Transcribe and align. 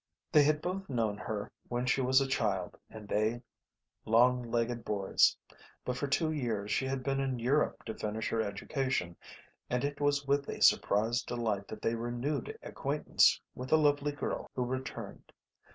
They 0.31 0.41
had 0.41 0.63
both 0.63 0.89
known 0.89 1.17
her 1.19 1.51
when 1.67 1.85
she 1.85 2.01
was 2.01 2.19
a 2.19 2.27
child 2.27 2.75
and 2.89 3.07
they 3.07 3.43
long 4.03 4.41
legged 4.41 4.83
boys, 4.83 5.37
but 5.85 5.95
for 5.95 6.07
two 6.07 6.31
years 6.31 6.71
she 6.71 6.85
had 6.87 7.03
been 7.03 7.19
in 7.19 7.37
Europe 7.37 7.83
to 7.85 7.93
finish 7.93 8.27
her 8.29 8.41
education 8.41 9.15
and 9.69 9.83
it 9.83 10.01
was 10.01 10.25
with 10.25 10.49
a 10.49 10.59
surprised 10.59 11.27
delight 11.27 11.67
that 11.67 11.83
they 11.83 11.93
renewed 11.93 12.57
acquaintance 12.63 13.39
with 13.53 13.69
the 13.69 13.77
lovely 13.77 14.11
girl 14.11 14.49
who 14.55 14.65
returned. 14.65 15.31